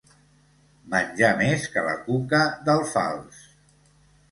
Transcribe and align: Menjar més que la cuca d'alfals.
Menjar 0.93 1.29
més 1.43 1.67
que 1.75 1.85
la 1.89 1.95
cuca 2.09 2.41
d'alfals. 2.71 3.41